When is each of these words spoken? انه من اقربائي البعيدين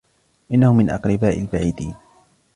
انه 0.51 0.73
من 0.73 0.89
اقربائي 0.89 1.41
البعيدين 1.41 1.95